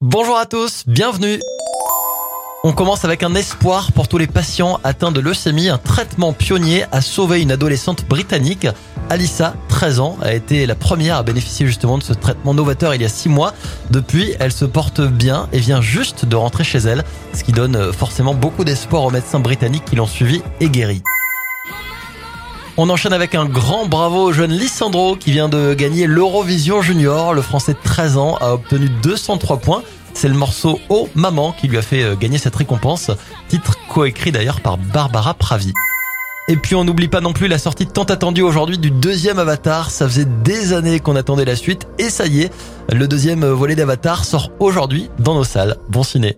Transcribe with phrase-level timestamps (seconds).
[0.00, 1.40] Bonjour à tous, bienvenue.
[2.62, 5.68] On commence avec un espoir pour tous les patients atteints de leucémie.
[5.70, 8.68] Un traitement pionnier a sauvé une adolescente britannique.
[9.10, 13.02] Alissa, 13 ans, a été la première à bénéficier justement de ce traitement novateur il
[13.02, 13.54] y a 6 mois.
[13.90, 17.02] Depuis, elle se porte bien et vient juste de rentrer chez elle,
[17.34, 21.02] ce qui donne forcément beaucoup d'espoir aux médecins britanniques qui l'ont suivi et guéri.
[22.80, 27.34] On enchaîne avec un grand bravo au jeune Lissandro qui vient de gagner l'Eurovision Junior.
[27.34, 29.82] Le français de 13 ans a obtenu 203 points.
[30.14, 33.10] C'est le morceau Oh Maman qui lui a fait euh, gagner cette récompense.
[33.48, 35.72] Titre coécrit d'ailleurs par Barbara Pravi.
[36.46, 39.90] Et puis on n'oublie pas non plus la sortie tant attendue aujourd'hui du deuxième Avatar.
[39.90, 42.52] Ça faisait des années qu'on attendait la suite et ça y est,
[42.92, 45.78] le deuxième volet d'Avatar sort aujourd'hui dans nos salles.
[45.88, 46.36] Bon ciné.